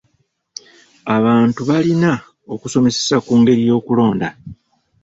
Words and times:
Abantu 1.15 1.59
balina 1.69 2.11
okusomesesa 2.53 3.15
ku 3.25 3.33
ngeri 3.39 3.61
y'okulonda. 3.69 4.29